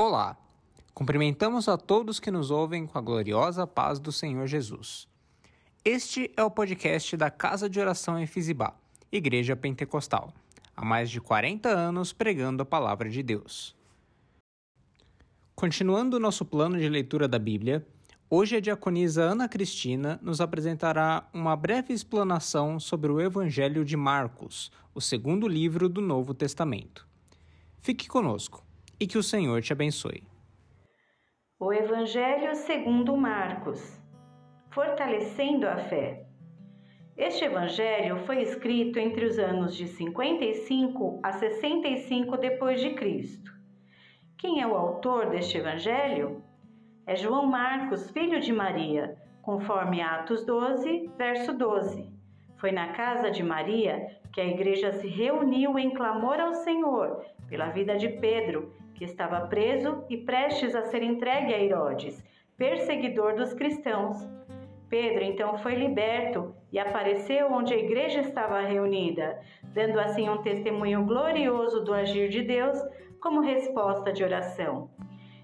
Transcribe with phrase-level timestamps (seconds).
[0.00, 0.38] Olá!
[0.94, 5.08] Cumprimentamos a todos que nos ouvem com a gloriosa paz do Senhor Jesus.
[5.84, 8.76] Este é o podcast da Casa de Oração em Fizibá,
[9.10, 10.32] Igreja Pentecostal,
[10.76, 13.74] há mais de 40 anos pregando a palavra de Deus.
[15.56, 17.84] Continuando o nosso plano de leitura da Bíblia,
[18.30, 24.70] hoje a diaconisa Ana Cristina nos apresentará uma breve explanação sobre o Evangelho de Marcos,
[24.94, 27.04] o segundo livro do Novo Testamento.
[27.82, 28.67] Fique conosco
[29.00, 30.22] e que o Senhor te abençoe.
[31.58, 34.00] O Evangelho segundo Marcos.
[34.70, 36.28] Fortalecendo a fé.
[37.16, 43.50] Este evangelho foi escrito entre os anos de 55 a 65 depois de Cristo.
[44.38, 46.44] Quem é o autor deste evangelho?
[47.04, 52.08] É João Marcos, filho de Maria, conforme Atos 12, verso 12.
[52.58, 57.70] Foi na casa de Maria que a igreja se reuniu em clamor ao Senhor pela
[57.70, 62.22] vida de Pedro que estava preso e prestes a ser entregue a Herodes,
[62.56, 64.28] perseguidor dos cristãos.
[64.88, 69.40] Pedro então foi liberto e apareceu onde a igreja estava reunida,
[69.72, 72.76] dando assim um testemunho glorioso do agir de Deus
[73.20, 74.90] como resposta de oração.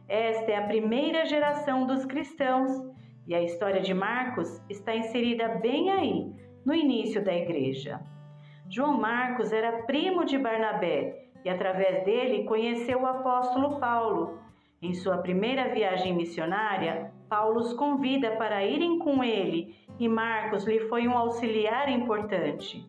[0.09, 2.71] Esta é a primeira geração dos cristãos
[3.27, 6.33] e a história de Marcos está inserida bem aí,
[6.65, 8.01] no início da igreja.
[8.75, 14.41] João Marcos era primo de Barnabé e através dele conheceu o apóstolo Paulo.
[14.83, 20.80] Em sua primeira viagem missionária, Paulo os convida para irem com ele e Marcos lhe
[20.89, 22.84] foi um auxiliar importante.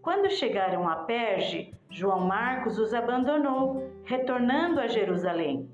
[0.00, 5.68] Quando chegaram a Perge, João Marcos os abandonou, retornando a Jerusalém.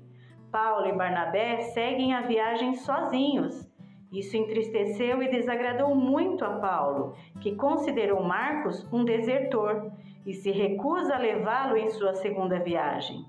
[0.51, 3.71] Paulo e Barnabé seguem a viagem sozinhos.
[4.13, 9.91] Isso entristeceu e desagradou muito a Paulo, que considerou Marcos um desertor
[10.23, 13.25] e se recusa a levá-lo em sua segunda viagem.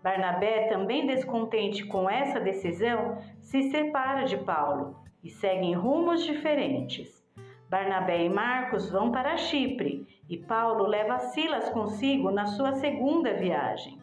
[0.00, 7.20] Barnabé, também descontente com essa decisão, se separa de Paulo e seguem rumos diferentes.
[7.68, 13.98] Barnabé e Marcos vão para Chipre e Paulo leva Silas consigo na sua segunda viagem.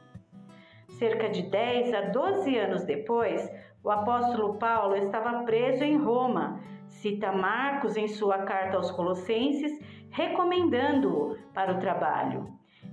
[0.99, 3.49] Cerca de 10 a 12 anos depois,
[3.83, 6.59] o apóstolo Paulo estava preso em Roma.
[6.87, 9.77] Cita Marcos em sua carta aos Colossenses
[10.09, 12.47] recomendando-o para o trabalho.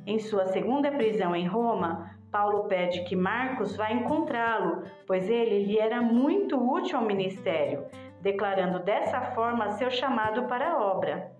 [0.06, 5.78] Em sua segunda prisão em Roma, Paulo pede que Marcos vá encontrá-lo, pois ele lhe
[5.78, 7.86] era muito útil ao ministério,
[8.20, 11.32] declarando dessa forma seu chamado para a obra.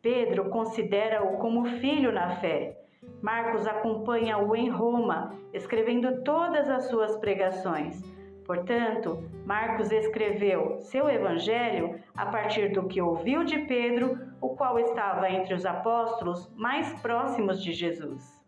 [0.00, 2.76] Pedro considera-o como filho na fé.
[3.20, 8.00] Marcos acompanha-o em Roma, escrevendo todas as suas pregações.
[8.48, 15.30] Portanto, Marcos escreveu seu evangelho a partir do que ouviu de Pedro, o qual estava
[15.30, 18.42] entre os apóstolos mais próximos de Jesus.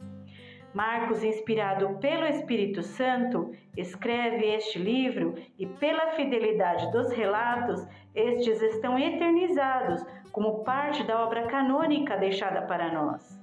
[0.72, 8.98] Marcos, inspirado pelo Espírito Santo, escreve este livro e, pela fidelidade dos relatos, estes estão
[8.98, 10.02] eternizados
[10.32, 13.38] como parte da obra canônica deixada para nós.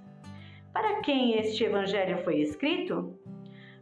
[0.73, 3.15] Para quem este evangelho foi escrito?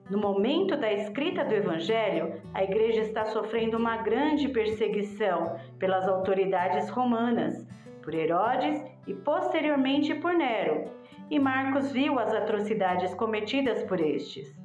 [0.07, 6.89] No momento da escrita do Evangelho, a igreja está sofrendo uma grande perseguição pelas autoridades
[6.91, 7.67] romanas,
[8.03, 10.91] por Herodes e posteriormente por Nero,
[11.31, 14.55] e Marcos viu as atrocidades cometidas por estes.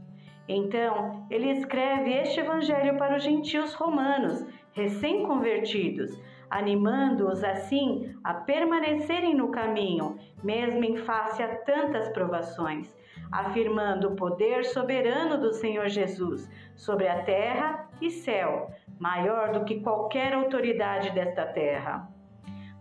[0.46, 6.20] Então, ele escreve este evangelho para os gentios romanos, recém-convertidos,
[6.50, 12.94] animando-os assim a permanecerem no caminho, mesmo em face a tantas provações,
[13.31, 19.81] afirmando o poder soberano do Senhor Jesus sobre a terra e céu, maior do que
[19.81, 22.09] qualquer autoridade desta terra.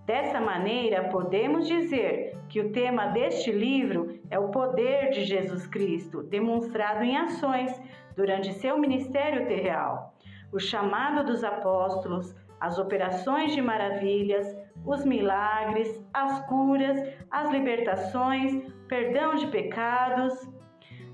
[0.06, 6.24] Dessa maneira, podemos dizer que o tema deste livro é o poder de Jesus Cristo,
[6.24, 7.80] demonstrado em ações
[8.16, 10.15] durante seu ministério terreal.
[10.51, 16.97] O chamado dos apóstolos, as operações de maravilhas, os milagres, as curas,
[17.29, 20.33] as libertações, perdão de pecados.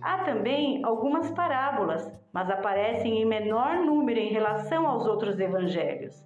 [0.02, 6.26] Há também algumas parábolas, mas aparecem em menor número em relação aos outros evangelhos.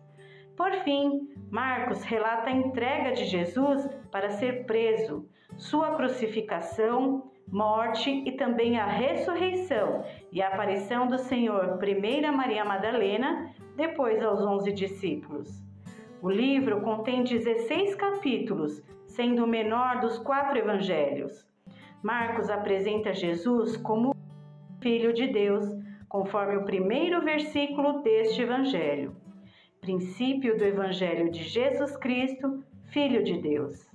[0.55, 8.33] Por fim, Marcos relata a entrega de Jesus para ser preso, sua crucificação, morte e
[8.33, 14.73] também a ressurreição e a aparição do Senhor primeiro a Maria Madalena, depois aos onze
[14.73, 15.63] discípulos.
[16.21, 21.47] O livro contém 16 capítulos, sendo o menor dos quatro evangelhos.
[22.03, 24.13] Marcos apresenta Jesus como
[24.81, 25.65] Filho de Deus,
[26.09, 29.15] conforme o primeiro versículo deste evangelho.
[29.79, 33.89] Princípio do Evangelho de Jesus Cristo, Filho de Deus.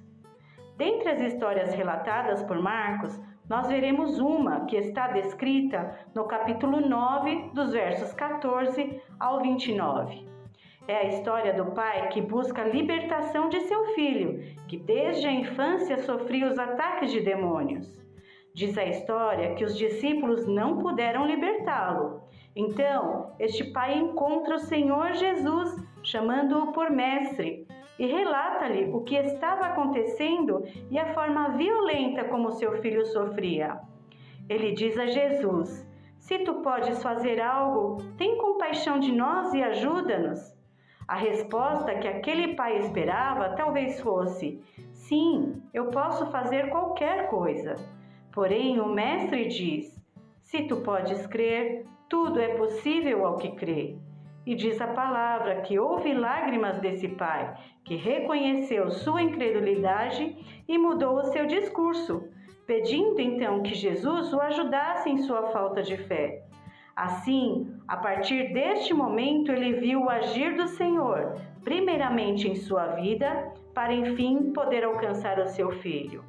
[0.78, 7.50] Dentre as histórias relatadas por Marcos, nós veremos uma que está descrita no capítulo 9,
[7.52, 10.26] dos versos 14 ao 29.
[10.88, 15.32] É a história do pai que busca a libertação de seu filho, que desde a
[15.32, 17.90] infância sofria os ataques de demônios.
[18.54, 22.22] Diz a história que os discípulos não puderam libertá-lo.
[22.56, 25.74] Então, este pai encontra o Senhor Jesus,
[26.04, 27.66] chamando-o por mestre,
[27.98, 33.80] e relata-lhe o que estava acontecendo e a forma violenta como seu filho sofria.
[34.48, 35.86] Ele diz a Jesus:
[36.18, 40.54] Se tu podes fazer algo, tem compaixão de nós e ajuda-nos.
[41.06, 44.60] A resposta que aquele pai esperava talvez fosse:
[44.92, 47.76] Sim, eu posso fazer qualquer coisa.
[48.32, 50.02] Porém, o Mestre diz:
[50.42, 53.96] Se tu podes crer, tudo é possível ao que crê.
[54.46, 60.36] E diz a palavra que houve lágrimas desse pai, que reconheceu sua incredulidade
[60.68, 62.28] e mudou o seu discurso,
[62.66, 66.42] pedindo então que Jesus o ajudasse em sua falta de fé.
[66.94, 73.52] Assim, a partir deste momento, ele viu o agir do Senhor, primeiramente em sua vida,
[73.74, 76.22] para enfim poder alcançar o seu filho.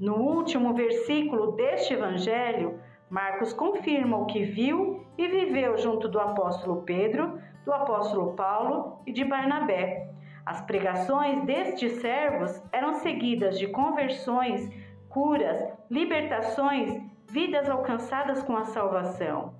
[0.00, 6.82] No último versículo deste evangelho, Marcos confirma o que viu e viveu junto do apóstolo
[6.82, 10.10] Pedro, do apóstolo Paulo e de Barnabé.
[10.44, 14.70] As pregações destes servos eram seguidas de conversões,
[15.08, 19.54] curas, libertações, vidas alcançadas com a salvação.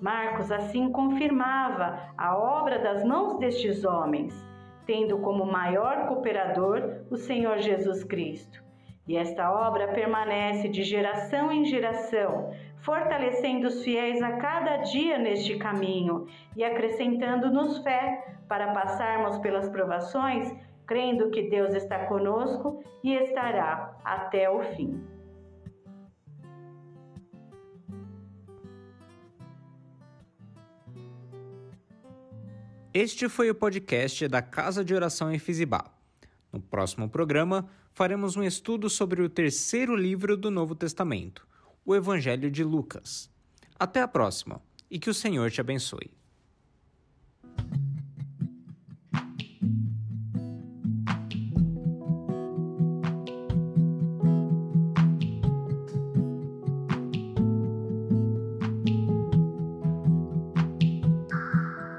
[0.00, 4.34] Marcos assim confirmava a obra das mãos destes homens,
[4.84, 8.62] tendo como maior cooperador o Senhor Jesus Cristo.
[9.08, 12.52] E esta obra permanece de geração em geração,
[12.86, 20.54] fortalecendo os fiéis a cada dia neste caminho e acrescentando-nos fé para passarmos pelas provações,
[20.86, 25.04] crendo que Deus está conosco e estará até o fim.
[32.94, 35.84] Este foi o podcast da Casa de Oração em Fizibá.
[36.52, 41.46] No próximo programa, faremos um estudo sobre o terceiro livro do Novo Testamento,
[41.86, 43.30] o Evangelho de Lucas.
[43.78, 44.60] Até a próxima
[44.90, 46.10] e que o Senhor te abençoe.